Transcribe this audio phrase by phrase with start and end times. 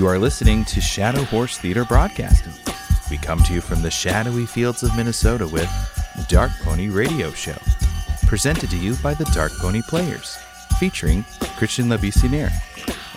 [0.00, 2.54] You are listening to Shadow Horse Theater Broadcasting.
[3.10, 5.70] We come to you from the shadowy fields of Minnesota with
[6.26, 7.58] Dark Pony Radio Show,
[8.26, 10.38] presented to you by the Dark Pony Players,
[10.78, 11.22] featuring
[11.58, 12.50] Christian Labissiniere,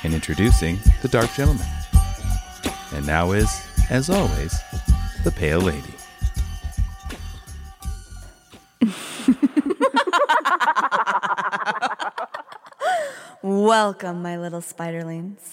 [0.04, 1.66] and introducing the Dark Gentleman.
[2.92, 4.54] And now is, as always,
[5.24, 5.94] the Pale Lady.
[13.42, 15.53] Welcome, my little spiderlings.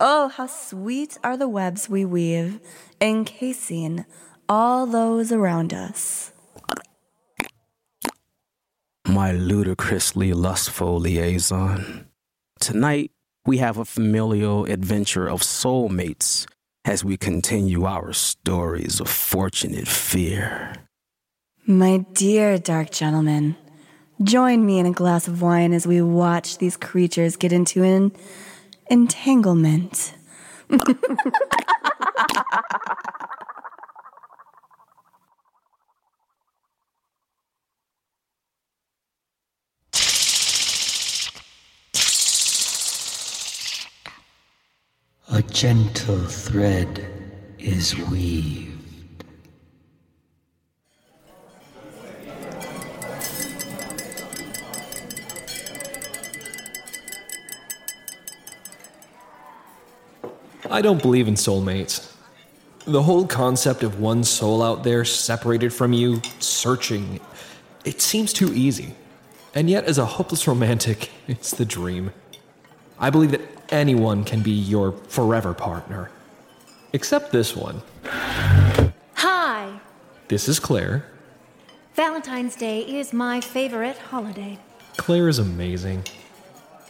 [0.00, 2.60] Oh, how sweet are the webs we weave,
[3.00, 4.04] encasing
[4.48, 6.32] all those around us.
[9.06, 12.06] My ludicrously lustful liaison.
[12.58, 13.12] Tonight,
[13.46, 16.46] we have a familial adventure of soulmates
[16.84, 20.74] as we continue our stories of fortunate fear.
[21.66, 23.56] My dear dark gentleman,
[24.22, 28.12] join me in a glass of wine as we watch these creatures get into an
[28.88, 30.14] entanglement.
[45.30, 47.04] A gentle thread
[47.58, 48.63] is weaved.
[60.74, 62.12] I don't believe in soulmates.
[62.84, 67.20] The whole concept of one soul out there separated from you, searching,
[67.84, 68.96] it seems too easy.
[69.54, 72.10] And yet, as a hopeless romantic, it's the dream.
[72.98, 76.10] I believe that anyone can be your forever partner.
[76.92, 77.80] Except this one.
[79.14, 79.78] Hi!
[80.26, 81.06] This is Claire.
[81.94, 84.58] Valentine's Day is my favorite holiday.
[84.96, 86.02] Claire is amazing.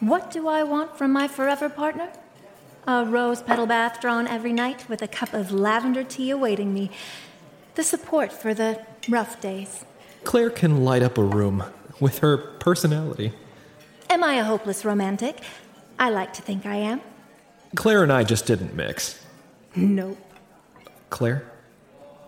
[0.00, 2.10] What do I want from my forever partner?
[2.86, 6.90] A rose petal bath drawn every night with a cup of lavender tea awaiting me.
[7.76, 9.84] The support for the rough days.
[10.24, 11.64] Claire can light up a room
[12.00, 13.32] with her personality.
[14.10, 15.40] Am I a hopeless romantic?
[15.98, 17.00] I like to think I am.
[17.74, 19.24] Claire and I just didn't mix.
[19.74, 20.18] Nope.
[21.10, 21.50] Claire,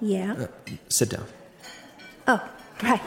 [0.00, 0.32] Yeah?
[0.34, 0.46] Uh,
[0.88, 1.26] sit down.
[2.26, 2.48] Oh,
[2.82, 3.00] right.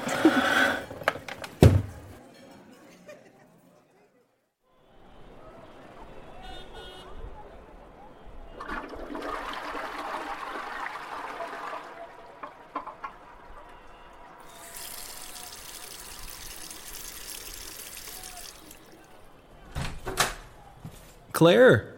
[21.40, 21.94] Claire!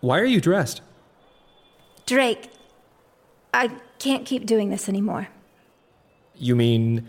[0.00, 0.80] Why are you dressed?
[2.06, 2.50] Drake,
[3.54, 5.28] I can't keep doing this anymore.
[6.34, 7.06] You mean.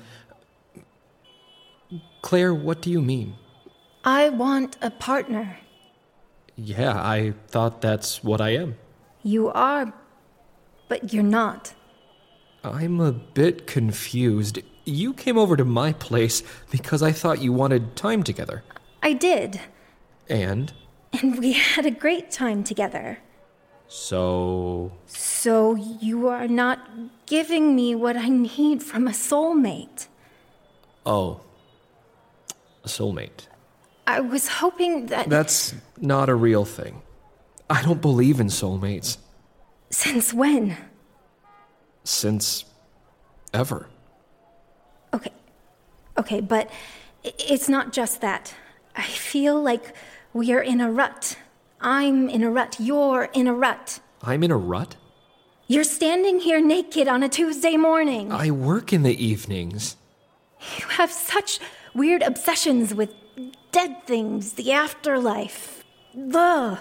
[2.21, 3.33] Claire, what do you mean?
[4.05, 5.57] I want a partner.
[6.55, 8.75] Yeah, I thought that's what I am.
[9.23, 9.91] You are,
[10.87, 11.73] but you're not.
[12.63, 14.59] I'm a bit confused.
[14.85, 18.61] You came over to my place because I thought you wanted time together.
[19.01, 19.59] I did,
[20.29, 20.71] And?
[21.13, 23.19] And we had a great time together.
[23.87, 24.91] So.
[25.05, 26.79] So you are not
[27.25, 30.07] giving me what I need from a soulmate.
[31.05, 31.41] Oh.
[32.83, 33.47] A soulmate.
[34.07, 37.01] I was hoping that That's not a real thing.
[37.69, 39.17] I don't believe in soulmates.
[39.89, 40.75] since when?
[42.03, 42.65] Since.
[43.53, 43.87] ever.
[45.13, 45.31] Okay.
[46.17, 46.69] Okay, but
[47.23, 48.53] it's not just that.
[48.95, 49.93] I feel like
[50.33, 51.37] we are in a rut.
[51.79, 52.77] I'm in a rut.
[52.79, 53.99] You're in a rut.
[54.21, 54.95] I'm in a rut?
[55.67, 58.31] You're standing here naked on a Tuesday morning.
[58.31, 59.95] I work in the evenings.
[60.77, 61.59] You have such
[61.93, 63.09] weird obsessions with
[63.71, 65.83] dead things, the afterlife.
[66.33, 66.77] Ugh.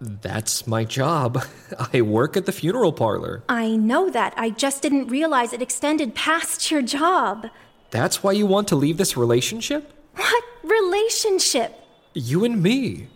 [0.00, 1.44] That's my job.
[1.92, 3.42] I work at the funeral parlor.
[3.48, 4.34] I know that.
[4.36, 7.48] I just didn't realize it extended past your job.
[7.90, 9.92] That's why you want to leave this relationship?
[10.14, 11.77] What relationship?
[12.18, 13.06] You and me.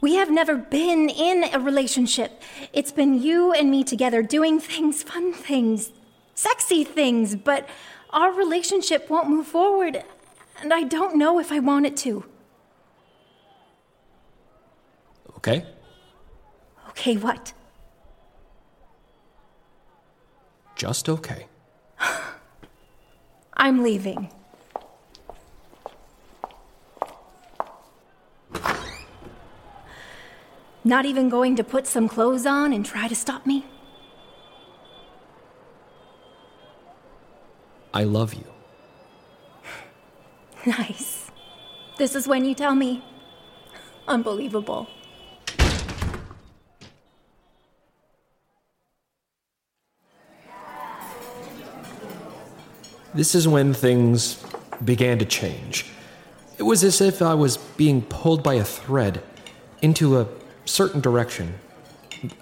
[0.00, 2.40] We have never been in a relationship.
[2.72, 5.90] It's been you and me together doing things, fun things,
[6.34, 7.68] sexy things, but
[8.10, 10.04] our relationship won't move forward,
[10.60, 12.24] and I don't know if I want it to.
[15.38, 15.66] Okay?
[16.90, 17.52] Okay, what?
[20.76, 21.46] Just okay.
[23.54, 24.30] I'm leaving.
[30.84, 33.64] Not even going to put some clothes on and try to stop me?
[37.94, 38.44] I love you.
[40.66, 41.30] nice.
[41.98, 43.04] This is when you tell me.
[44.08, 44.88] Unbelievable.
[53.14, 54.42] This is when things
[54.84, 55.86] began to change.
[56.56, 59.22] It was as if I was being pulled by a thread
[59.82, 60.26] into a
[60.64, 61.54] certain direction.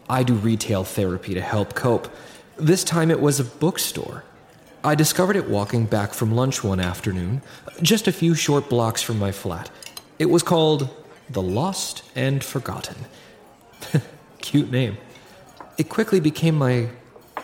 [0.09, 2.09] I do retail therapy to help cope.
[2.57, 4.25] This time it was a bookstore.
[4.83, 7.43] I discovered it walking back from lunch one afternoon,
[7.83, 9.71] just a few short blocks from my flat.
[10.19, 10.89] It was called
[11.29, 12.97] The Lost and Forgotten.
[14.41, 14.99] Cute name.
[15.79, 16.89] It quickly became my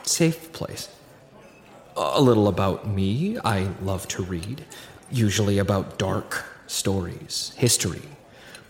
[0.02, 0.88] safe place.
[1.96, 3.38] A little about me.
[3.44, 4.64] I love to read,
[5.10, 8.02] usually about dark stories, history,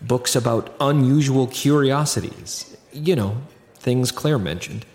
[0.01, 2.75] books about unusual curiosities.
[2.91, 3.37] You know,
[3.75, 4.85] things Claire mentioned.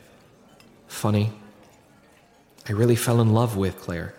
[0.87, 1.33] Funny.
[2.69, 4.15] I really fell in love with Claire.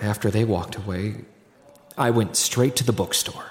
[0.00, 1.16] After they walked away,
[1.98, 3.46] I went straight to the bookstore.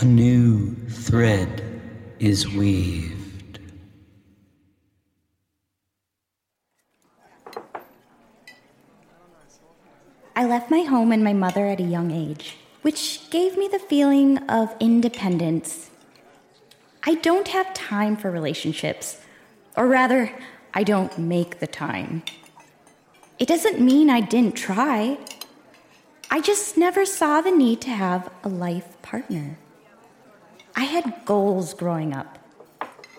[0.00, 1.80] A new thread
[2.18, 3.15] is weaved.
[10.38, 13.78] I left my home and my mother at a young age, which gave me the
[13.78, 15.88] feeling of independence.
[17.04, 19.18] I don't have time for relationships,
[19.78, 20.30] or rather,
[20.74, 22.22] I don't make the time.
[23.38, 25.16] It doesn't mean I didn't try.
[26.30, 29.56] I just never saw the need to have a life partner.
[30.74, 32.38] I had goals growing up,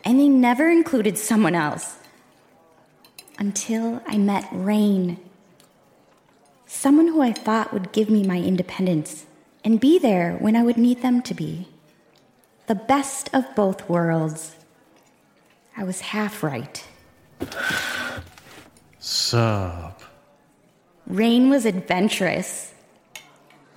[0.05, 1.97] and they never included someone else.
[3.39, 5.17] Until I met Rain.
[6.67, 9.25] Someone who I thought would give me my independence
[9.63, 11.69] and be there when I would need them to be.
[12.67, 14.57] The best of both worlds.
[15.77, 16.85] I was half right.
[18.99, 20.01] Sup.
[21.05, 22.73] Rain was adventurous.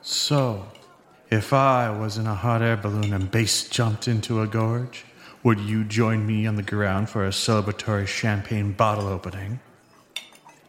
[0.02, 0.66] So,
[1.30, 5.04] if I was in a hot air balloon and base jumped into a gorge,
[5.44, 9.60] would you join me on the ground for a celebratory champagne bottle opening?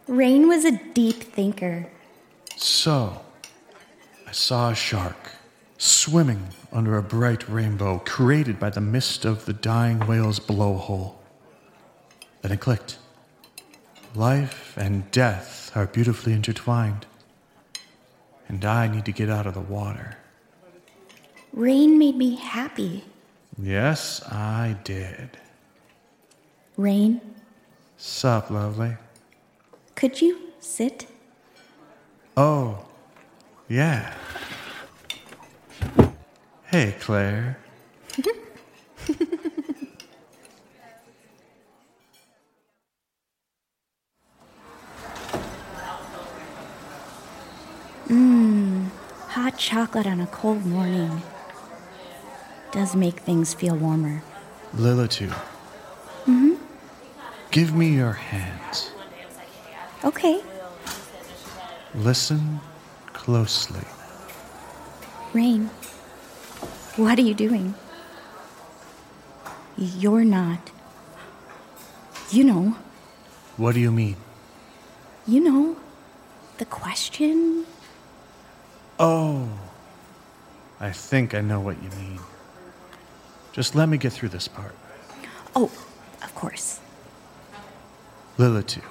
[0.08, 1.90] Rain was a deep thinker.
[2.64, 3.20] So,
[4.28, 5.32] I saw a shark
[5.80, 11.16] swimming under a bright rainbow created by the mist of the dying whale's blowhole.
[12.44, 13.00] Then it clicked.
[14.14, 17.08] Life and death are beautifully intertwined.
[18.48, 20.18] And I need to get out of the water.
[21.54, 23.04] Rain made me happy.
[23.58, 25.36] Yes, I did.
[26.78, 27.22] Rain,
[27.98, 28.98] Sup, lovely?
[29.96, 31.08] could you sit?
[32.38, 32.86] Oh,
[33.68, 34.14] yeah.
[36.66, 37.58] Hey, Claire.
[48.08, 48.88] Mmm,
[49.30, 51.22] Hot chocolate on a cold morning
[52.72, 54.24] does make things feel warmer.
[54.76, 55.30] Lilitu.
[56.26, 56.54] Mm-hmm.
[57.52, 58.92] Give me your hands.
[60.06, 60.42] Okay,
[61.96, 62.60] Listen
[63.14, 63.84] closely.
[65.34, 65.70] Rain,
[66.96, 67.74] what are you doing?
[69.78, 70.70] You're not.
[72.32, 72.76] You know,
[73.58, 74.16] What do you mean?
[75.28, 75.76] you know,
[76.58, 77.66] the question.
[79.00, 79.48] Oh,
[80.80, 82.20] I think I know what you mean.
[83.54, 84.74] Just let me get through this part.
[85.56, 85.70] Oh,
[86.24, 86.80] of course.
[88.38, 88.82] Lilitu.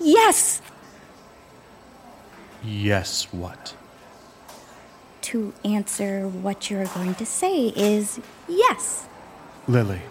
[0.00, 0.62] Yes!
[2.64, 3.74] Yes, what?
[5.22, 9.06] To answer what you're going to say is yes.
[9.66, 10.02] Lily.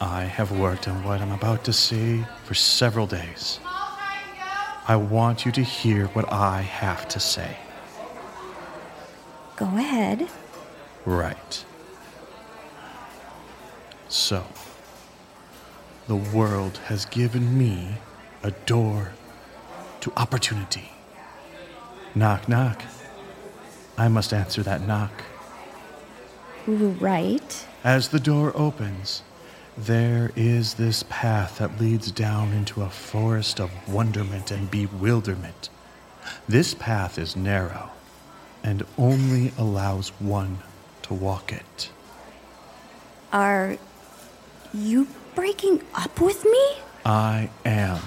[0.00, 3.58] I have worked on what I'm about to say for several days.
[4.86, 7.56] I want you to hear what I have to say.
[9.56, 10.28] Go ahead.
[11.04, 11.64] Right.
[14.08, 14.44] So,
[16.06, 17.96] the world has given me
[18.42, 19.12] a door
[20.00, 20.92] to opportunity.
[22.14, 22.82] Knock, knock.
[23.96, 25.22] I must answer that knock.
[26.66, 27.66] Right.
[27.84, 29.22] As the door opens,
[29.76, 35.68] there is this path that leads down into a forest of wonderment and bewilderment.
[36.48, 37.90] This path is narrow
[38.62, 40.58] and only allows one
[41.02, 41.90] to walk it.
[43.32, 43.78] Are
[44.74, 46.76] you breaking up with me?
[47.04, 48.00] I am.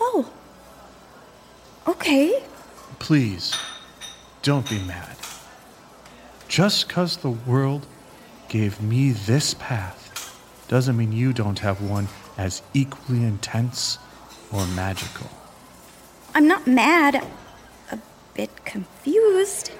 [0.00, 0.32] Oh.
[1.86, 2.42] Okay.
[2.98, 3.54] Please,
[4.42, 5.16] don't be mad.
[6.48, 7.86] Just because the world
[8.48, 10.00] gave me this path
[10.68, 13.98] doesn't mean you don't have one as equally intense
[14.52, 15.28] or magical.
[16.34, 17.24] I'm not mad.
[17.90, 17.98] A
[18.34, 19.70] bit confused.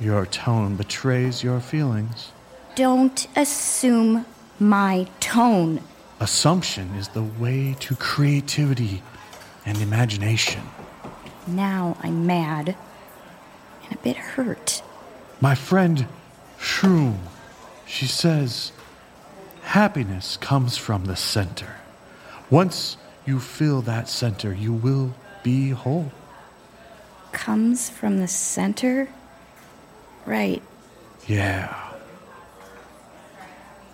[0.00, 2.32] Your tone betrays your feelings.
[2.74, 4.26] Don't assume
[4.58, 5.80] my tone.
[6.20, 9.02] Assumption is the way to creativity
[9.64, 10.62] and imagination.
[11.46, 12.76] Now I'm mad
[13.84, 14.82] and a bit hurt.
[15.40, 16.06] My friend
[16.58, 17.18] Shroom,
[17.86, 18.72] she says,
[19.62, 21.76] happiness comes from the center.
[22.50, 22.96] Once
[23.26, 26.12] you fill that center, you will be whole.
[27.32, 29.08] Comes from the center?
[30.26, 30.62] Right.
[31.26, 31.74] Yeah.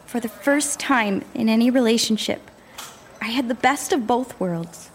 [0.06, 2.50] For the first time in any relationship,
[3.20, 4.90] I had the best of both worlds.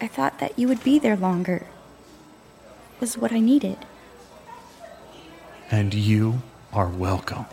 [0.00, 1.66] I thought that you would be there longer.
[3.00, 3.78] Was what I needed.
[5.70, 7.46] And you are welcome.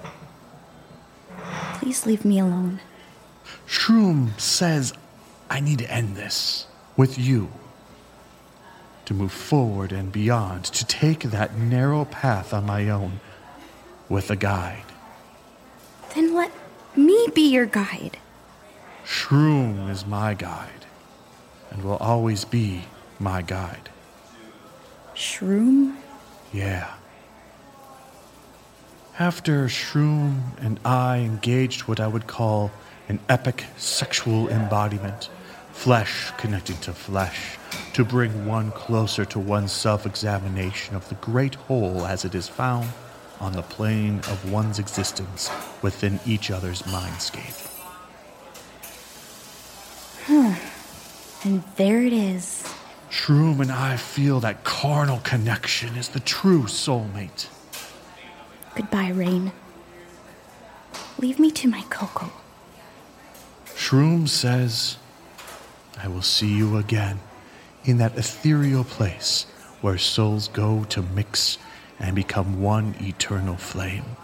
[1.74, 2.80] Please leave me alone.
[3.68, 4.94] Shroom says
[5.50, 7.52] I need to end this with you.
[9.06, 13.20] To move forward and beyond, to take that narrow path on my own
[14.10, 14.84] with a guide.
[16.16, 16.52] Then let
[16.96, 18.18] me be your guide.
[19.06, 20.85] Shroom is my guide
[21.72, 22.84] and will always be
[23.20, 23.90] my guide.
[25.16, 25.96] Shroom?
[26.52, 26.94] Yeah.
[29.18, 32.72] After Shroom and I engaged what I would call
[33.08, 35.30] an epic sexual embodiment,
[35.72, 37.58] flesh connecting to flesh,
[37.94, 42.50] to bring one closer to one's self examination of the great whole as it is
[42.50, 42.90] found
[43.40, 45.50] on the plane of one's existence
[45.82, 47.72] within each other's mindscape.
[50.26, 50.54] Hmm.
[51.46, 52.68] And there it is.
[53.12, 57.48] Shroom and I feel that carnal connection is the true soulmate.
[58.74, 59.52] Goodbye, Rain.
[61.20, 62.32] Leave me to my cocoa.
[63.68, 64.98] Shroom says,
[66.02, 67.20] I will see you again
[67.84, 69.46] in that ethereal place
[69.82, 71.60] where souls go to mix
[72.00, 74.18] and become one eternal flame.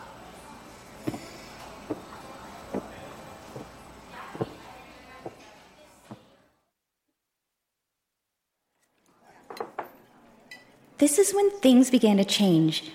[11.12, 12.86] This is when things began to change.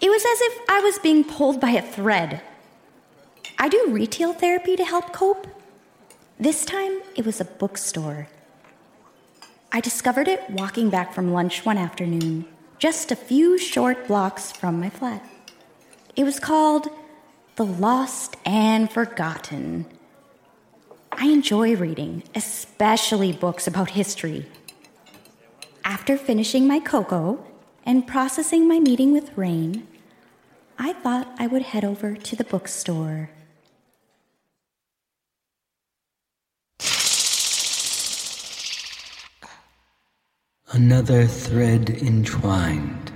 [0.00, 2.42] It was as if I was being pulled by a thread.
[3.56, 5.46] I do retail therapy to help cope.
[6.40, 8.26] This time, it was a bookstore.
[9.70, 12.44] I discovered it walking back from lunch one afternoon,
[12.80, 15.24] just a few short blocks from my flat.
[16.16, 16.88] It was called
[17.54, 19.86] The Lost and Forgotten.
[21.12, 24.48] I enjoy reading, especially books about history.
[25.84, 27.44] After finishing my cocoa
[27.84, 29.86] and processing my meeting with Rain,
[30.78, 33.30] I thought I would head over to the bookstore.
[40.70, 43.10] Another thread entwined,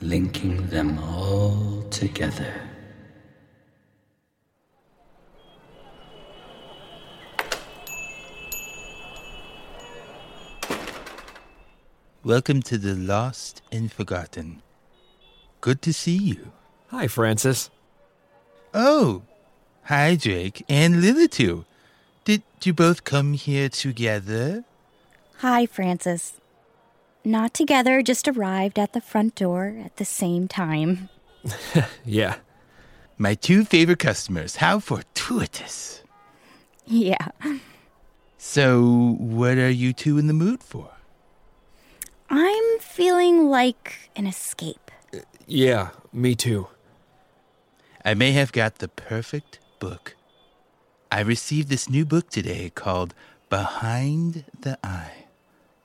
[0.00, 2.67] linking them all together.
[12.28, 14.60] Welcome to the Lost and Forgotten.
[15.62, 16.52] Good to see you.
[16.88, 17.70] Hi, Francis.
[18.74, 19.22] Oh,
[19.84, 21.64] hi, Drake and Lilitu.
[22.26, 24.66] Did you both come here together?
[25.38, 26.34] Hi, Francis.
[27.24, 31.08] Not together, just arrived at the front door at the same time.
[32.04, 32.36] Yeah.
[33.16, 34.56] My two favorite customers.
[34.56, 36.02] How fortuitous.
[36.84, 37.28] Yeah.
[38.36, 40.90] So, what are you two in the mood for?
[42.30, 44.90] I'm feeling like an escape.
[45.46, 46.68] Yeah, me too.
[48.04, 50.14] I may have got the perfect book.
[51.10, 53.14] I received this new book today called
[53.48, 55.24] Behind the Eye.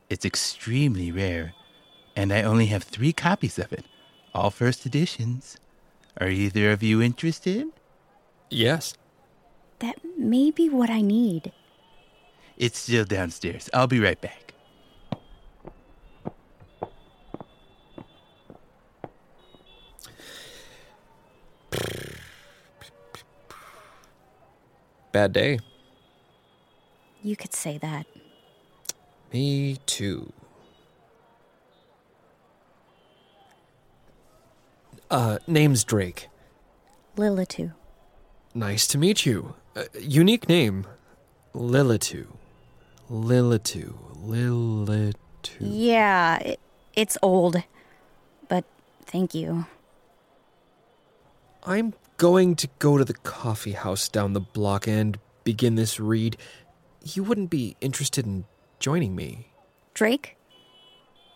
[0.09, 1.53] It's extremely rare,
[2.15, 3.85] and I only have three copies of it,
[4.33, 5.57] all first editions.
[6.19, 7.67] Are either of you interested?
[8.49, 8.95] Yes.
[9.79, 11.53] That may be what I need.
[12.57, 13.69] It's still downstairs.
[13.73, 14.42] I'll be right back.
[25.13, 25.59] Bad day.
[27.21, 28.07] You could say that.
[29.31, 30.33] Me too.
[35.11, 36.29] Uh, name's Drake.
[37.15, 37.73] Lilitu.
[38.55, 39.53] Nice to meet you.
[39.75, 40.87] Uh, unique name.
[41.53, 42.25] Lilitu.
[43.09, 43.93] Lilitu.
[44.25, 45.13] Lilitu.
[45.59, 46.59] Yeah, it,
[46.95, 47.61] it's old.
[48.49, 48.65] But
[49.05, 49.67] thank you.
[51.65, 56.35] I'm going to go to the coffee house down the block and begin this read.
[57.01, 58.43] You wouldn't be interested in
[58.79, 59.53] joining me.
[59.93, 60.35] Drake?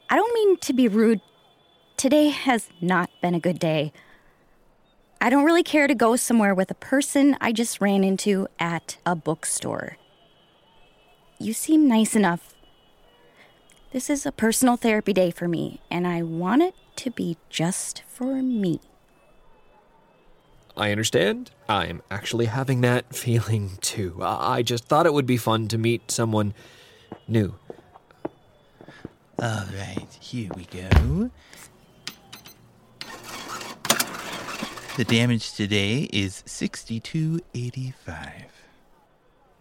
[0.10, 1.22] I don't mean to be rude,
[1.96, 3.94] today has not been a good day.
[5.22, 8.98] I don't really care to go somewhere with a person I just ran into at
[9.06, 9.96] a bookstore.
[11.40, 12.54] You seem nice enough.
[13.94, 18.04] This is a personal therapy day for me, and I want it to be just
[18.08, 18.82] for me.
[20.78, 21.52] I understand.
[21.68, 24.20] I'm actually having that feeling too.
[24.22, 26.54] I I just thought it would be fun to meet someone
[27.28, 27.56] new.
[29.40, 31.30] All right, here we go.
[34.98, 38.32] The damage today is 6285.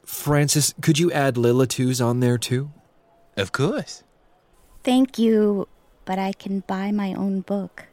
[0.04, 2.70] Francis, could you add Lilitu's on there too?
[3.36, 4.02] Of course.
[4.82, 5.68] Thank you,
[6.06, 7.84] but I can buy my own book.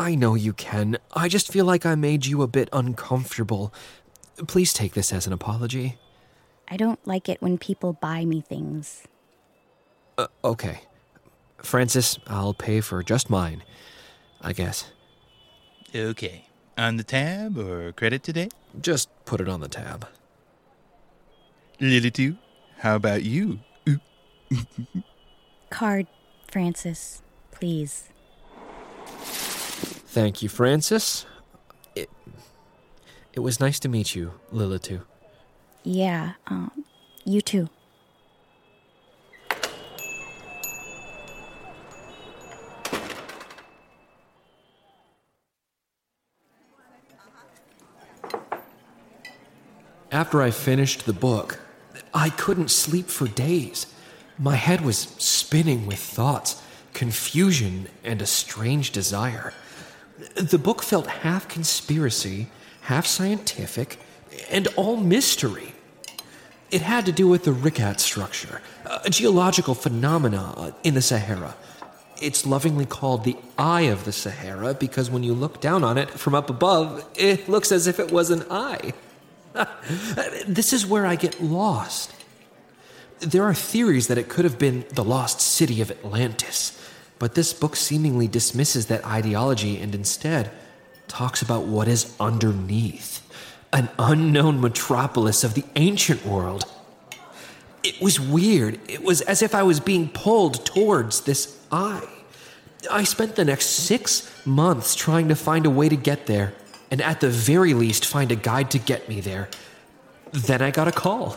[0.00, 0.96] I know you can.
[1.12, 3.70] I just feel like I made you a bit uncomfortable.
[4.48, 5.98] Please take this as an apology.
[6.68, 9.02] I don't like it when people buy me things.
[10.16, 10.84] Uh, okay.
[11.58, 13.62] Francis, I'll pay for just mine.
[14.40, 14.90] I guess.
[15.94, 16.46] Okay.
[16.78, 18.48] On the tab or credit today?
[18.80, 20.08] Just put it on the tab.
[21.78, 22.38] Lilitu,
[22.78, 23.58] how about you?
[25.68, 26.06] Card,
[26.50, 28.09] Francis, please.
[30.10, 31.24] Thank you, Francis.
[31.94, 32.10] It,
[33.32, 35.02] it was nice to meet you, Lilitu.
[35.84, 36.84] Yeah, um,
[37.24, 37.68] you too.
[50.10, 51.60] After I finished the book,
[52.12, 53.86] I couldn't sleep for days.
[54.40, 56.60] My head was spinning with thoughts,
[56.94, 59.54] confusion, and a strange desire.
[60.34, 62.48] The book felt half conspiracy,
[62.82, 63.98] half scientific,
[64.50, 65.74] and all mystery.
[66.70, 68.60] It had to do with the Richat structure,
[69.04, 71.56] a geological phenomena uh, in the Sahara.
[72.20, 76.10] It's lovingly called the Eye of the Sahara because when you look down on it
[76.10, 78.92] from up above, it looks as if it was an eye.
[80.46, 82.14] this is where I get lost.
[83.20, 86.79] There are theories that it could have been the lost city of Atlantis,
[87.20, 90.50] but this book seemingly dismisses that ideology and instead
[91.06, 93.20] talks about what is underneath
[93.72, 96.64] an unknown metropolis of the ancient world.
[97.84, 98.80] It was weird.
[98.88, 102.08] It was as if I was being pulled towards this eye.
[102.90, 106.54] I spent the next six months trying to find a way to get there,
[106.90, 109.50] and at the very least, find a guide to get me there.
[110.32, 111.36] Then I got a call.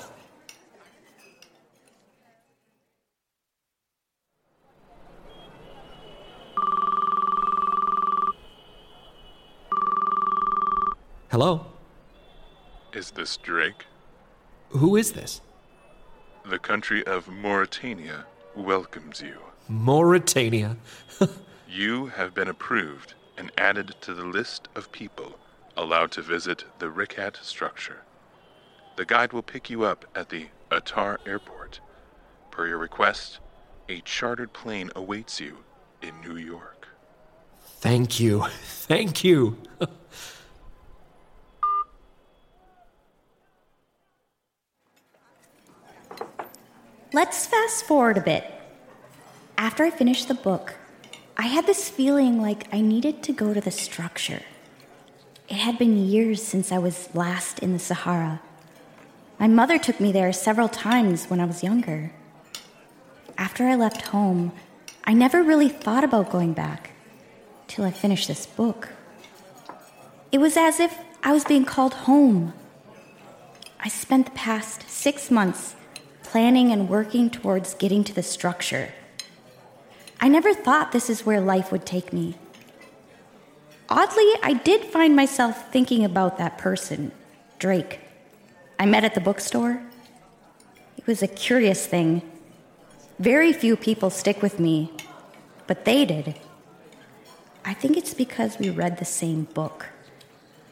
[11.33, 11.65] Hello?
[12.93, 13.87] Is this Drake?
[14.69, 15.41] Who is this?
[16.45, 19.39] The country of Mauritania welcomes you.
[19.67, 20.77] Mauritania.
[21.67, 25.39] You have been approved and added to the list of people
[25.75, 28.03] allowed to visit the Richat structure.
[28.95, 31.79] The guide will pick you up at the Atar airport.
[32.51, 33.39] Per your request,
[33.89, 35.57] a chartered plane awaits you
[35.99, 36.89] in New York.
[37.79, 38.45] Thank you.
[38.61, 39.57] Thank you.
[47.15, 48.43] Let's fast forward a bit.
[49.55, 50.73] After I finished the book,
[51.37, 54.41] I had this feeling like I needed to go to the structure.
[55.47, 58.41] It had been years since I was last in the Sahara.
[59.39, 62.11] My mother took me there several times when I was younger.
[63.37, 64.51] After I left home,
[65.03, 66.93] I never really thought about going back
[67.67, 68.89] till I finished this book.
[70.31, 72.53] It was as if I was being called home.
[73.79, 75.75] I spent the past six months
[76.33, 78.91] planning and working towards getting to the structure.
[80.19, 82.33] I never thought this is where life would take me.
[83.87, 87.11] Oddly, I did find myself thinking about that person,
[87.59, 87.99] Drake.
[88.79, 89.79] I met at the bookstore.
[90.97, 92.23] It was a curious thing.
[93.19, 94.91] Very few people stick with me,
[95.67, 96.39] but they did.
[97.63, 99.89] I think it's because we read the same book.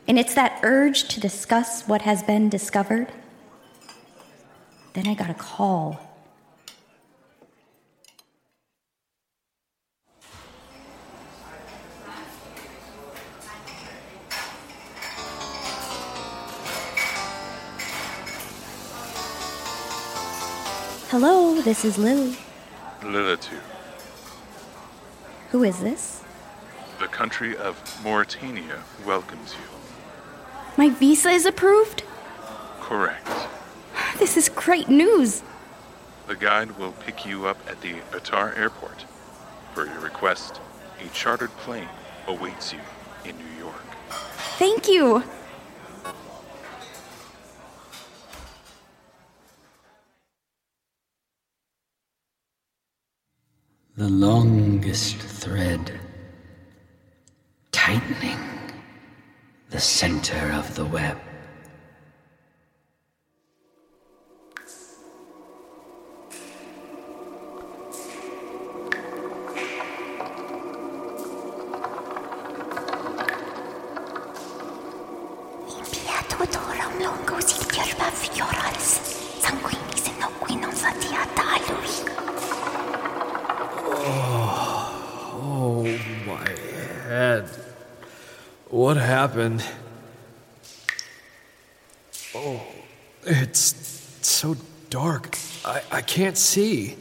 [0.07, 3.09] And it's that urge to discuss what has been discovered.
[4.93, 5.99] Then I got a call.
[21.09, 22.37] Hello, this is Lily.
[23.01, 23.59] Lilitu,
[25.51, 26.23] Who is this?
[26.99, 29.65] the country of Mauritania welcomes you.
[30.77, 32.03] My visa is approved?
[32.79, 33.27] Correct.
[34.21, 35.41] This is great news.
[36.27, 39.03] The guide will pick you up at the Atar airport.
[39.73, 40.61] For your request,
[41.03, 41.89] a chartered plane
[42.27, 42.77] awaits you
[43.25, 43.83] in New York.
[44.59, 45.23] Thank you.
[53.97, 55.99] The longest thread,
[57.71, 58.37] tightening
[59.71, 61.17] the center of the web.
[89.41, 89.63] Happened?
[92.35, 92.61] Oh,
[93.23, 93.75] it's
[94.21, 94.55] so
[94.89, 95.37] dark.
[95.65, 96.95] I, I can't see.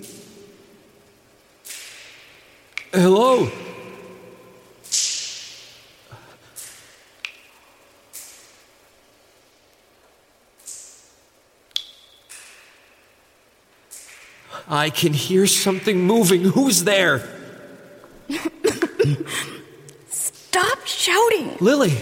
[2.93, 3.51] Hello?
[14.69, 16.43] I can hear something moving.
[16.43, 17.29] Who's there?
[20.09, 21.57] Stop shouting.
[21.61, 21.97] Lily,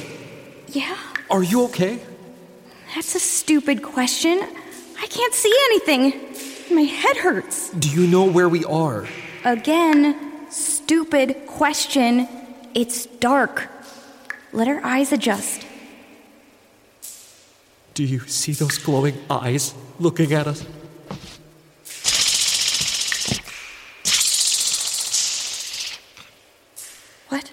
[0.71, 0.97] Yeah,
[1.31, 2.01] are you okay?
[2.95, 4.41] that's a stupid question.
[5.01, 6.75] I can't see anything.
[6.75, 7.71] My head hurts.
[7.71, 9.07] Do you know where we are?
[9.45, 10.17] Again,
[10.51, 12.29] stupid question.
[12.75, 13.69] It's dark.
[14.53, 15.65] Let our eyes adjust.
[17.95, 20.63] Do you see those glowing eyes looking at us?
[27.29, 27.51] What?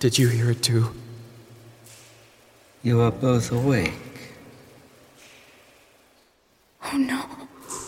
[0.00, 0.92] Did you hear it too?
[2.84, 3.92] You are both awake.
[6.84, 7.20] Oh no.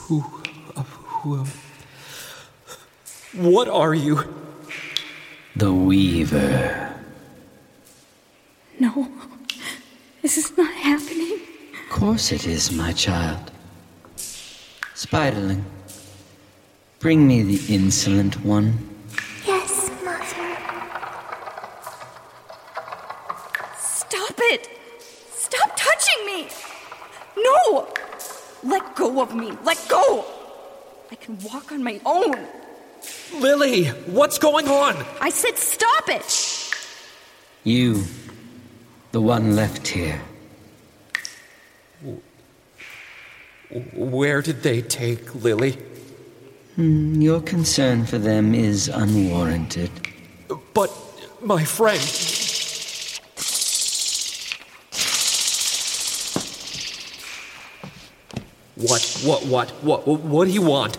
[0.07, 0.25] Who,
[0.77, 1.49] uh, who, um,
[3.35, 4.23] what are you?
[5.57, 6.95] The Weaver.
[8.79, 9.09] No.
[10.23, 11.41] This is not happening.
[11.73, 13.51] Of course it is, my child.
[14.95, 15.65] Spiderling,
[17.01, 18.79] bring me the insolent one.
[19.45, 20.57] Yes, Mother.
[23.77, 24.69] Stop it!
[25.55, 26.49] Stop touching me!
[27.37, 27.89] No!
[28.63, 29.53] Let go of me!
[29.63, 30.25] Let go!
[31.11, 32.47] I can walk on my own.
[33.35, 34.97] Lily, what's going on?
[35.21, 36.75] I said stop it!
[37.63, 38.05] You,
[39.13, 40.21] the one left here.
[43.95, 45.79] Where did they take Lily?
[46.77, 49.91] Hmm, Your concern for them is unwarranted.
[50.75, 50.91] But
[51.43, 52.01] my friend.
[58.85, 60.99] What, what, what, what, what do you want?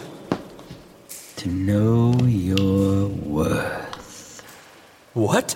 [1.35, 4.41] To know your worth.
[5.13, 5.55] What?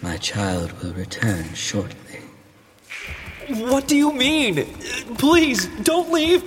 [0.00, 2.20] My child will return shortly.
[3.48, 4.64] What do you mean?
[5.18, 6.44] Please, don't leave.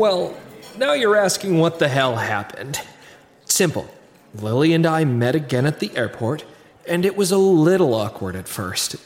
[0.00, 0.34] Well,
[0.78, 2.80] now you're asking what the hell happened.
[3.44, 3.86] Simple.
[4.34, 6.42] Lily and I met again at the airport,
[6.88, 8.96] and it was a little awkward at first.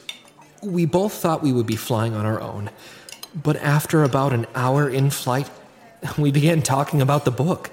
[0.63, 2.69] We both thought we would be flying on our own,
[3.35, 5.49] but after about an hour in flight,
[6.17, 7.71] we began talking about the book.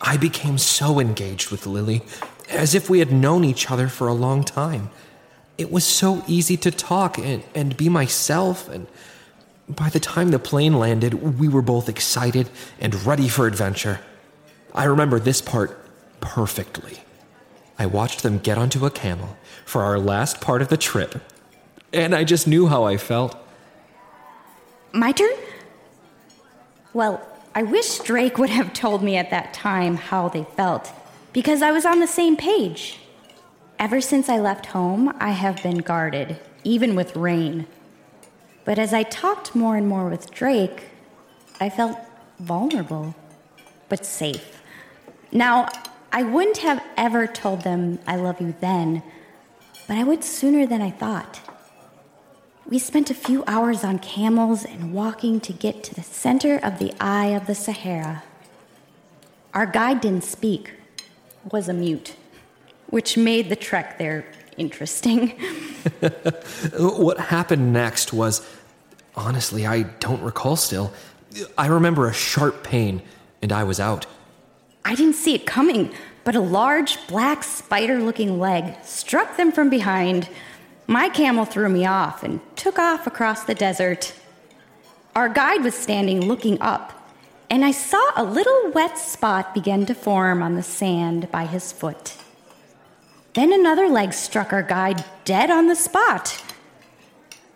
[0.00, 2.02] I became so engaged with Lily,
[2.48, 4.90] as if we had known each other for a long time.
[5.58, 8.86] It was so easy to talk and, and be myself, and
[9.68, 12.50] by the time the plane landed, we were both excited
[12.80, 14.00] and ready for adventure.
[14.74, 15.78] I remember this part
[16.20, 16.98] perfectly.
[17.78, 21.20] I watched them get onto a camel for our last part of the trip,
[21.92, 23.36] and I just knew how I felt.
[24.92, 25.34] My turn?
[26.92, 30.92] Well, I wish Drake would have told me at that time how they felt,
[31.32, 33.00] because I was on the same page.
[33.78, 37.66] Ever since I left home, I have been guarded, even with Rain.
[38.64, 40.88] But as I talked more and more with Drake,
[41.60, 41.98] I felt
[42.38, 43.14] vulnerable,
[43.88, 44.62] but safe.
[45.30, 45.68] Now,
[46.12, 49.02] I wouldn't have ever told them I love you then,
[49.86, 51.40] but I would sooner than I thought.
[52.66, 56.78] We spent a few hours on camels and walking to get to the center of
[56.78, 58.22] the eye of the Sahara.
[59.52, 60.72] Our guide didn't speak,
[61.52, 62.16] was a mute,
[62.88, 64.24] which made the trek there
[64.56, 65.38] interesting.
[66.78, 68.46] What happened next was
[69.14, 70.92] honestly, I don't recall still.
[71.58, 73.02] I remember a sharp pain,
[73.42, 74.06] and I was out.
[74.84, 75.92] I didn't see it coming,
[76.24, 80.28] but a large black spider looking leg struck them from behind.
[80.86, 84.14] My camel threw me off and took off across the desert.
[85.14, 86.92] Our guide was standing looking up,
[87.48, 91.72] and I saw a little wet spot begin to form on the sand by his
[91.72, 92.16] foot.
[93.34, 96.40] Then another leg struck our guide dead on the spot.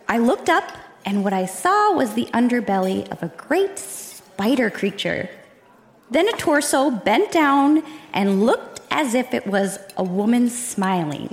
[0.09, 5.31] I looked up, and what I saw was the underbelly of a great spider creature.
[6.11, 11.33] Then a torso bent down and looked as if it was a woman smiling,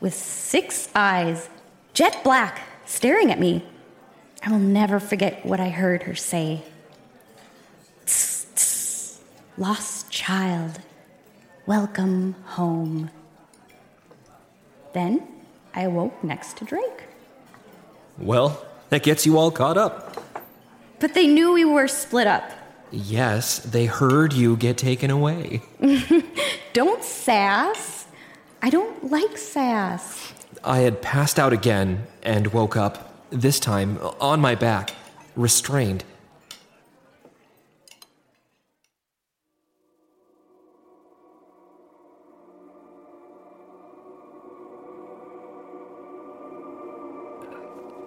[0.00, 1.50] with six eyes,
[1.92, 3.66] jet black, staring at me.
[4.42, 6.62] I will never forget what I heard her say.
[8.06, 9.20] Tss, tss,
[9.58, 10.80] lost child,
[11.66, 13.10] welcome home.
[14.94, 15.26] Then
[15.74, 17.02] I awoke next to Drake.
[18.16, 20.16] Well, that gets you all caught up.
[21.00, 22.50] But they knew we were split up.
[22.90, 25.62] Yes, they heard you get taken away.
[26.72, 28.06] Don't sass.
[28.62, 30.32] I don't like sass.
[30.62, 34.94] I had passed out again and woke up, this time on my back,
[35.36, 36.04] restrained.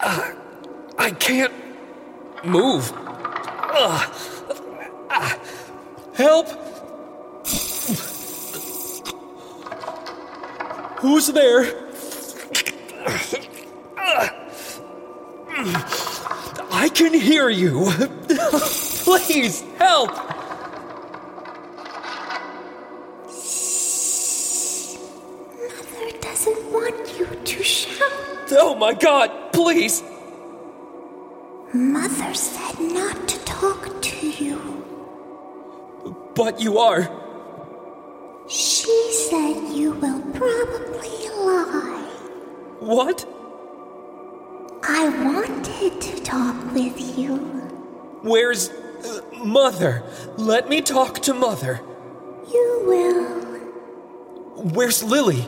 [0.09, 0.31] Uh,
[0.97, 1.51] I can't
[2.45, 2.93] move.
[2.95, 4.13] Ugh.
[5.09, 5.37] Ah.
[6.15, 6.47] Help!
[11.01, 11.89] Who's there?
[16.71, 17.91] I can hear you.
[19.03, 20.11] Please help!
[25.97, 28.11] Mother doesn't want you to shout.
[28.51, 30.03] Oh my god, please!
[31.73, 34.59] Mother said not to talk to you.
[36.35, 37.09] But you are.
[38.47, 41.17] She said you will probably
[41.49, 42.07] lie.
[42.79, 43.25] What?
[44.83, 47.37] I wanted to talk with you.
[48.21, 50.03] Where's uh, Mother?
[50.37, 51.81] Let me talk to Mother.
[52.53, 53.27] You will.
[54.75, 55.47] Where's Lily?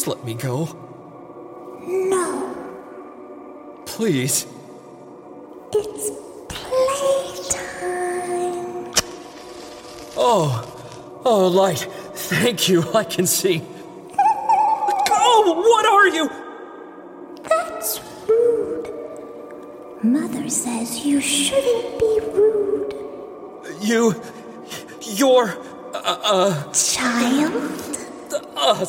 [0.00, 0.64] Please let me go.
[1.86, 2.56] No,
[3.84, 4.46] Please.
[5.74, 6.10] it's
[6.48, 7.84] playtime.
[10.16, 11.86] Oh, oh, light.
[12.14, 12.82] Thank you.
[12.94, 13.62] I can see.
[15.10, 16.30] Oh, what are you?
[17.42, 18.88] That's rude.
[20.02, 22.94] Mother says you shouldn't be rude.
[23.82, 24.14] You.
[25.02, 25.58] You're.
[25.92, 27.98] Uh, Child,
[28.56, 28.86] uh,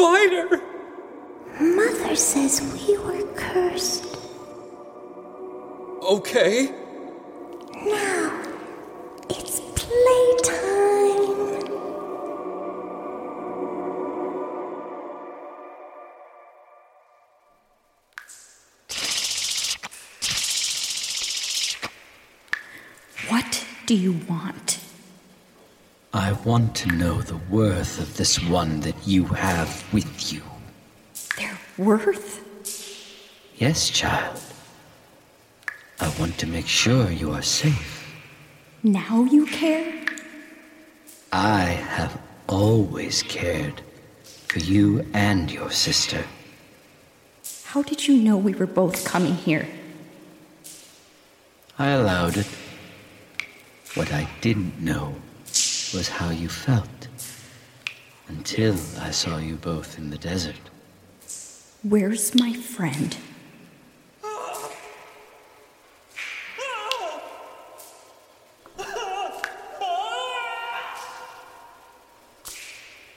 [0.00, 0.62] a spider.
[1.60, 4.06] Mother says we were cursed.
[6.02, 6.72] Okay.
[7.84, 8.42] Now,
[9.28, 11.30] it's playtime.
[23.28, 24.79] What do you want?
[26.12, 30.42] I want to know the worth of this one that you have with you.
[31.36, 32.44] Their worth?
[33.56, 34.40] Yes, child.
[36.00, 38.12] I want to make sure you are safe.
[38.82, 40.04] Now you care?
[41.32, 43.80] I have always cared
[44.48, 46.24] for you and your sister.
[47.66, 49.68] How did you know we were both coming here?
[51.78, 52.48] I allowed it.
[53.94, 55.14] What I didn't know
[55.92, 57.08] was how you felt
[58.28, 60.56] until I saw you both in the desert.
[61.82, 63.16] Where's my friend?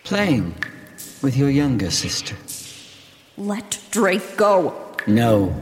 [0.03, 0.55] Playing
[1.21, 2.36] with your younger sister.
[3.38, 4.73] Let Drake go.
[5.07, 5.62] No.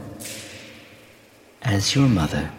[1.62, 2.50] As your mother,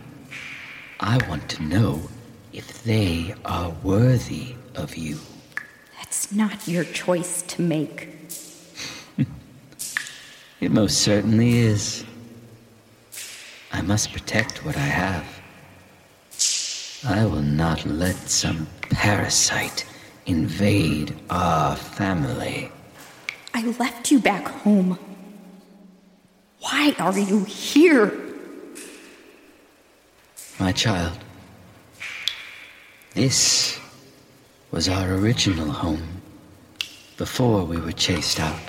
[1.00, 2.10] I want to know
[2.54, 5.18] if they are worthy of you.
[5.98, 8.10] That's not your choice to make.
[10.62, 12.06] It most certainly is.
[13.74, 15.26] I must protect what I have.
[17.06, 19.86] I will not let some parasite
[20.26, 22.72] invade our family.
[23.54, 24.98] I left you back home.
[26.60, 28.14] Why are you here?
[30.60, 31.18] My child,
[33.14, 33.80] this
[34.72, 36.22] was our original home
[37.18, 38.60] before we were chased out.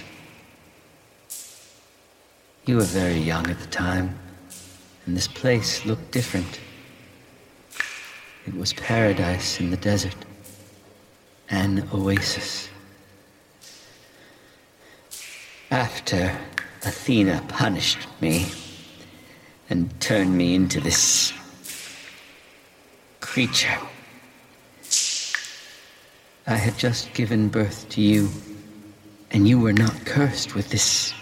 [2.66, 4.18] You were very young at the time,
[5.06, 6.60] and this place looked different.
[8.46, 10.16] It was paradise in the desert,
[11.48, 12.68] an oasis.
[15.70, 16.38] After
[16.84, 18.46] Athena punished me
[19.70, 21.32] and turned me into this
[23.20, 23.78] creature,
[26.46, 28.28] I had just given birth to you,
[29.30, 31.14] and you were not cursed with this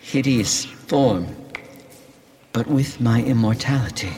[0.00, 1.28] hideous form,
[2.52, 4.14] but with my immortality.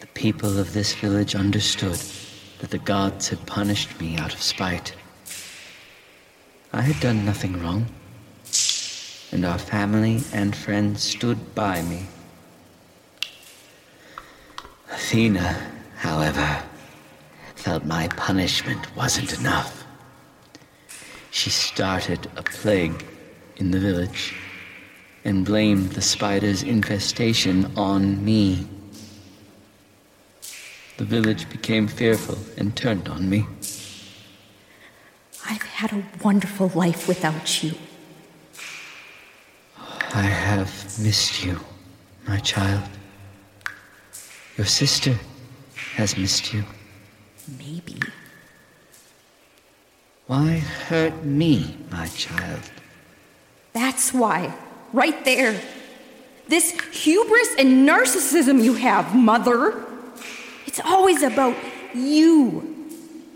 [0.00, 1.98] The people of this village understood
[2.58, 4.94] that the gods had punished me out of spite.
[6.74, 7.86] I had done nothing wrong,
[9.32, 12.08] and our family and friends stood by me.
[14.90, 15.56] Athena,
[15.96, 16.62] however,
[17.68, 19.84] felt my punishment wasn't enough.
[21.30, 23.04] She started a plague
[23.58, 24.34] in the village
[25.26, 28.66] and blamed the spider's infestation on me.
[30.96, 33.46] The village became fearful and turned on me.
[35.44, 37.74] I've had a wonderful life without you.
[40.14, 41.60] I have missed you,
[42.26, 42.88] my child.
[44.56, 45.14] Your sister
[45.96, 46.64] has missed you.
[47.56, 47.96] Maybe.
[50.26, 52.60] Why hurt me, my child?
[53.72, 54.52] That's why.
[54.92, 55.58] Right there.
[56.48, 59.84] This hubris and narcissism you have, Mother.
[60.66, 61.56] It's always about
[61.94, 62.90] you.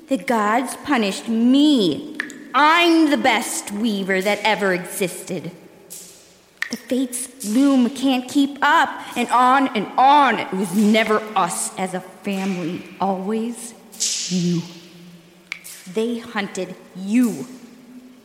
[0.09, 2.18] The gods punished me.
[2.55, 5.51] I'm the best weaver that ever existed.
[6.70, 10.38] The fates' loom can't keep up, and on and on.
[10.38, 13.75] It was never us as a family, always
[14.32, 14.62] you.
[15.92, 17.46] They hunted you.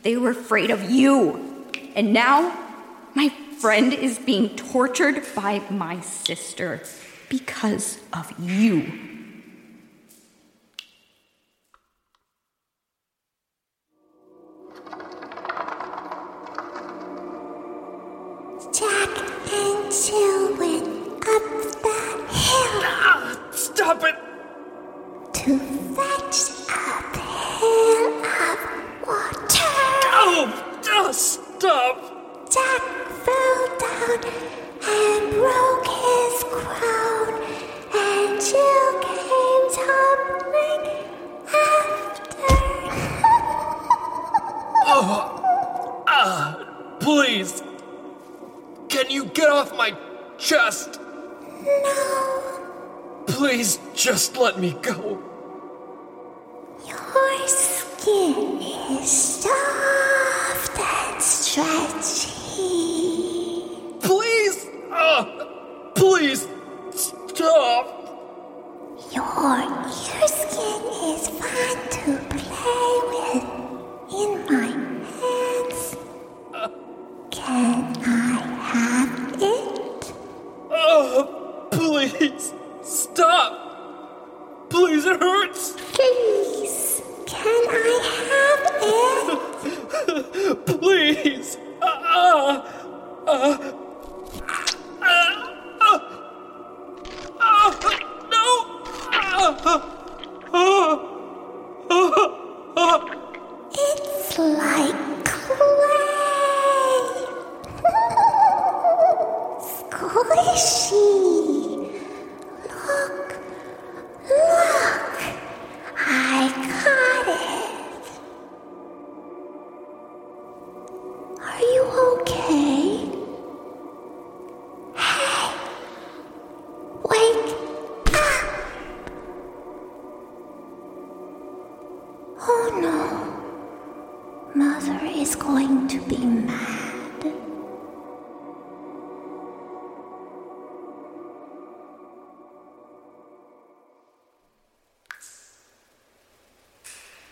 [0.03, 1.65] They were afraid of you.
[1.95, 2.57] And now,
[3.13, 6.81] my friend is being tortured by my sister
[7.29, 8.83] because of you.
[18.71, 19.09] Jack
[19.51, 20.83] and Jill went
[21.25, 21.43] up
[21.83, 22.81] that hill.
[22.85, 24.15] Ah, stop it!
[25.33, 25.76] To
[31.11, 32.49] Stop!
[32.51, 32.81] Jack
[33.23, 34.23] fell down
[34.83, 37.43] and broke his crown,
[37.95, 40.83] and Jill came tumbling
[41.47, 42.23] after.
[44.85, 47.63] Oh, ah, please.
[48.89, 49.95] Can you get off my
[50.37, 50.99] chest?
[51.63, 53.23] No.
[53.27, 55.23] Please just let me go.
[56.85, 56.97] Your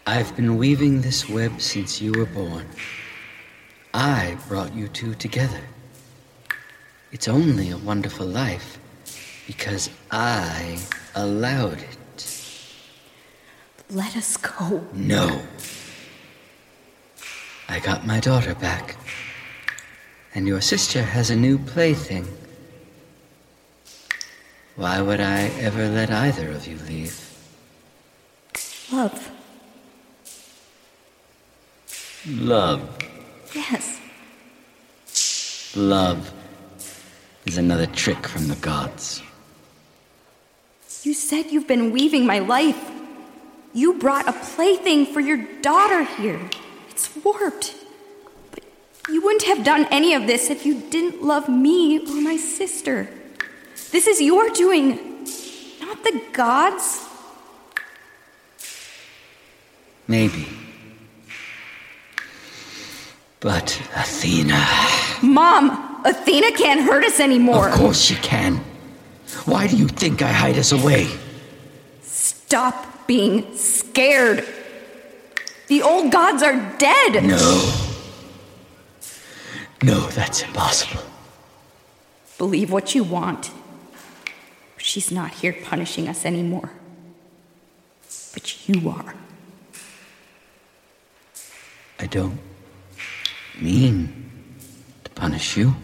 [0.07, 2.67] I've been weaving this web since you were born.
[3.91, 5.61] I brought you two together.
[7.11, 8.77] It's only a wonderful life
[9.47, 10.77] because I
[11.15, 11.97] allowed it.
[13.89, 14.85] Let us go.
[14.93, 15.41] No.
[17.67, 18.97] I got my daughter back.
[20.35, 22.27] And your sister has a new plaything.
[24.75, 27.19] Why would I ever let either of you leave?
[28.91, 29.34] Love.
[32.27, 32.81] Love.
[33.53, 33.99] Yes.
[35.75, 36.31] Love
[37.45, 39.21] is another trick from the gods.
[41.03, 42.91] You said you've been weaving my life.
[43.73, 46.39] You brought a plaything for your daughter here.
[46.89, 47.75] It's warped.
[48.51, 48.63] But
[49.09, 53.07] you wouldn't have done any of this if you didn't love me or my sister.
[53.91, 55.25] This is your doing,
[55.79, 57.05] not the gods.
[60.07, 60.64] Maybe.
[63.39, 64.65] But Athena.
[65.21, 67.69] Mom, Athena can't hurt us anymore.
[67.69, 68.63] Of course she can.
[69.45, 71.07] Why do you think I hide us away?
[72.01, 74.45] Stop being scared.
[75.67, 77.23] The old gods are dead.
[77.23, 77.71] No.
[79.83, 81.03] No, that's impossible.
[82.37, 83.51] Believe what you want.
[84.77, 86.71] She's not here punishing us anymore.
[88.33, 89.15] But you are.
[91.99, 92.39] I don't
[93.61, 94.31] mean
[95.03, 95.75] to punish you.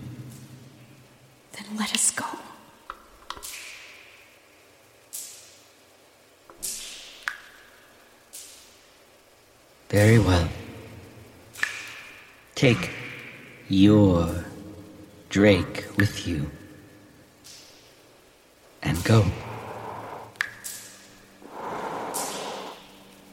[1.53, 2.26] Then let us go.
[9.89, 10.47] Very well.
[12.55, 12.91] Take
[13.67, 14.45] your
[15.30, 16.49] Drake with you
[18.84, 19.26] and go.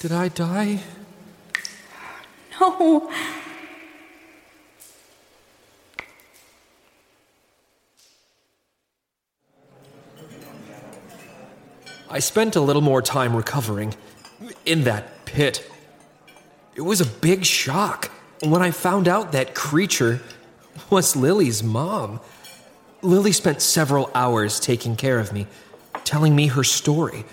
[0.00, 0.80] Did I die?
[2.60, 3.12] No.
[12.10, 13.94] I spent a little more time recovering
[14.64, 15.70] in that pit.
[16.74, 18.10] It was a big shock
[18.42, 20.20] when I found out that creature
[20.90, 22.18] was Lily's mom.
[23.02, 25.46] Lily spent several hours taking care of me,
[26.06, 27.24] telling me her story.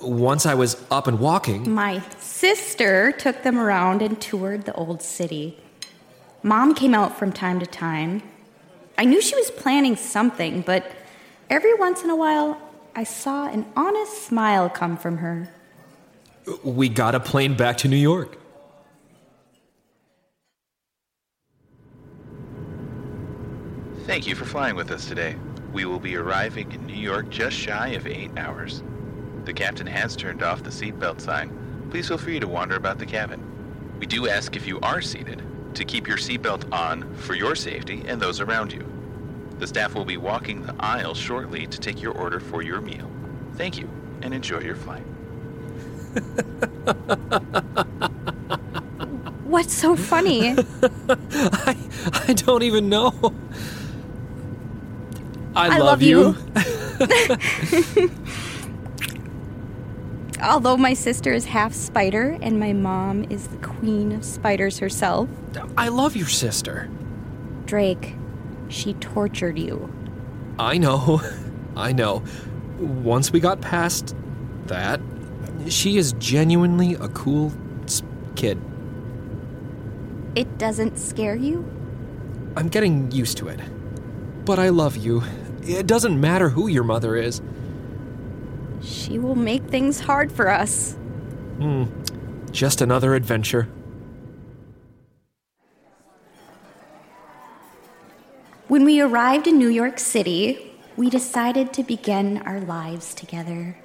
[0.00, 5.02] Once I was up and walking, My sister took them around and toured the old
[5.02, 5.58] city.
[6.42, 8.22] Mom came out from time to time.
[8.96, 10.90] I knew she was planning something, but
[11.50, 12.56] every once in a while,
[12.94, 15.52] I saw an honest smile come from her.
[16.64, 18.36] we got a plane back to New York.
[24.06, 25.36] Thank you for flying with us today.
[25.72, 28.82] We will be arriving in New York just shy of eight hours.
[29.44, 31.88] The captain has turned off the seatbelt sign.
[31.90, 33.40] Please feel free to wander about the cabin.
[34.00, 35.42] We do ask if you are seated
[35.74, 38.84] to keep your seatbelt on for your safety and those around you.
[39.58, 43.08] The staff will be walking the aisle shortly to take your order for your meal.
[43.54, 43.88] Thank you
[44.22, 45.04] and enjoy your flight.
[49.44, 50.56] What's so funny?
[51.08, 51.76] I,
[52.28, 53.34] I don't even know.
[55.60, 56.34] I, I love you.
[60.42, 65.28] Although my sister is half spider and my mom is the queen of spiders herself,
[65.76, 66.88] I love your sister.
[67.66, 68.14] Drake,
[68.68, 69.92] she tortured you.
[70.58, 71.20] I know.
[71.76, 72.22] I know.
[72.78, 74.16] Once we got past
[74.66, 74.98] that,
[75.68, 77.52] she is genuinely a cool
[77.84, 78.02] s-
[78.34, 78.58] kid.
[80.34, 81.68] It doesn't scare you?
[82.56, 83.60] I'm getting used to it.
[84.46, 85.22] But I love you.
[85.62, 87.42] It doesn't matter who your mother is.
[88.82, 90.94] She will make things hard for us.
[91.58, 91.84] Hmm.
[92.50, 93.68] Just another adventure.
[98.68, 103.76] When we arrived in New York City, we decided to begin our lives together.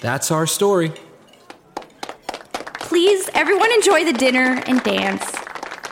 [0.00, 0.92] That's our story.
[2.74, 5.24] Please, everyone enjoy the dinner and dance.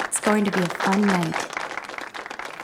[0.01, 1.46] It's going to be a fun night.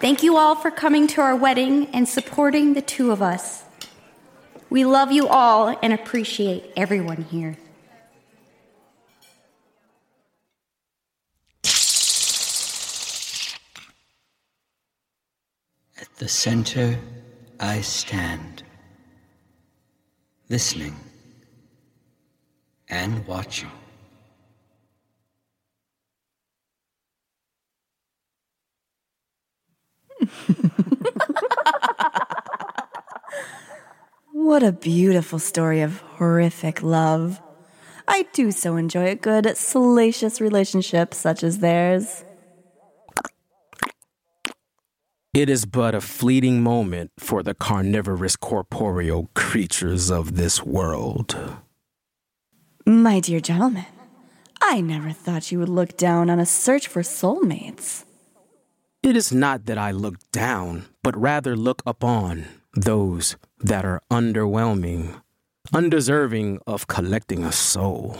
[0.02, 3.62] Thank you all for coming to our wedding and supporting the two of us.
[4.68, 7.56] We love you all and appreciate everyone here.
[16.00, 16.98] At the center,
[17.60, 18.64] I stand,
[20.48, 20.96] listening
[22.88, 23.70] and watching.
[34.52, 37.40] What a beautiful story of horrific love.
[38.08, 42.24] I do so enjoy a good, salacious relationship such as theirs.
[45.32, 51.34] It is but a fleeting moment for the carnivorous corporeal creatures of this world.
[52.84, 53.86] My dear gentleman,
[54.60, 58.04] I never thought you would look down on a search for soulmates.
[59.02, 65.20] It is not that I look down, but rather look upon those that are underwhelming,
[65.72, 68.16] undeserving of collecting a soul.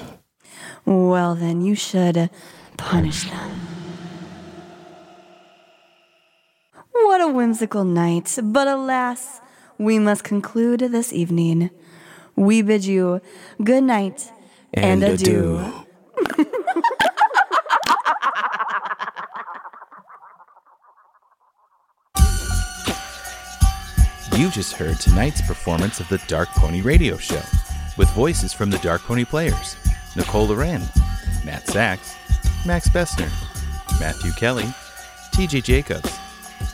[0.84, 2.28] Well, then you should uh,
[2.76, 3.60] punish them.
[6.92, 9.40] What a whimsical night, but alas,
[9.78, 11.70] we must conclude this evening.
[12.36, 13.20] We bid you
[13.62, 14.32] good night
[14.74, 15.58] and, And adieu.
[15.58, 16.46] adieu.
[24.34, 27.42] You just heard tonight's performance of the Dark Pony Radio Show,
[27.98, 29.76] with voices from the Dark Pony players
[30.16, 30.82] Nicole Loren,
[31.44, 32.16] Matt Sachs,
[32.64, 33.30] Max Bessner,
[34.00, 34.64] Matthew Kelly,
[35.34, 36.10] TJ Jacobs,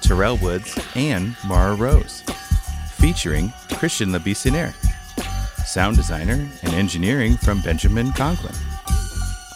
[0.01, 2.23] Terrell Woods, and Mara Rose,
[2.93, 4.73] featuring Christian Labissinaire,
[5.67, 8.55] sound designer and engineering from Benjamin Conklin.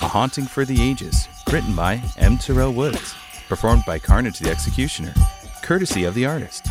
[0.00, 2.36] A Haunting for the Ages, written by M.
[2.36, 3.14] Terrell Woods,
[3.48, 5.14] performed by Carnage the Executioner,
[5.62, 6.66] courtesy of the artist.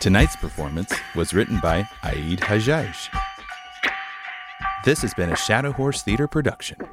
[0.00, 3.08] Tonight's performance was written by Aid Hajjaj.
[4.84, 6.76] This has been a Shadow Horse Theater production.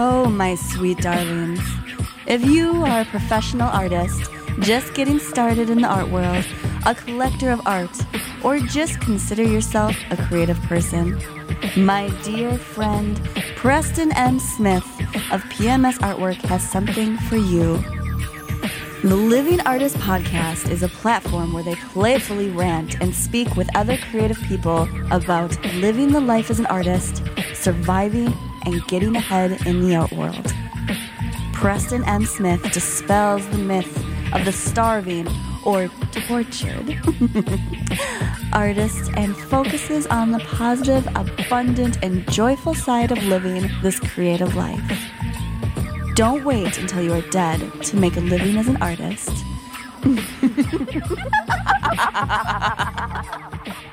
[0.00, 1.60] Oh, my sweet darlings.
[2.28, 4.30] If you are a professional artist,
[4.60, 6.44] just getting started in the art world,
[6.86, 7.90] a collector of art,
[8.42, 11.20] or just consider yourself a creative person,
[11.76, 13.20] my dear friend
[13.56, 14.38] Preston M.
[14.38, 14.84] Smith
[15.32, 17.82] of PMS Artwork has something for you.
[19.02, 23.96] The Living Artist Podcast is a platform where they playfully rant and speak with other
[23.96, 27.22] creative people about living the life as an artist,
[27.54, 28.32] surviving,
[28.64, 30.52] and getting ahead in the art world.
[31.52, 32.24] Preston M.
[32.24, 35.26] Smith dispels the myth of the starving
[35.64, 35.88] or
[36.28, 36.98] tortured
[38.52, 44.80] artist and focuses on the positive, abundant, and joyful side of living this creative life.
[46.14, 49.44] Don't wait until you are dead to make a living as an artist.